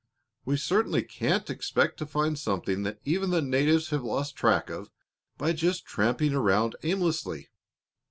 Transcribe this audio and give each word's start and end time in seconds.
"We 0.45 0.57
certainly 0.57 1.03
can't 1.03 1.47
expect 1.47 1.97
to 1.99 2.07
find 2.07 2.35
something 2.39 2.81
that 2.81 2.99
even 3.03 3.29
the 3.29 3.39
natives 3.39 3.89
have 3.91 4.03
lost 4.03 4.35
track 4.35 4.67
of, 4.71 4.89
by 5.37 5.53
just 5.53 5.85
tramping 5.85 6.33
around 6.33 6.75
aimlessly. 6.81 7.49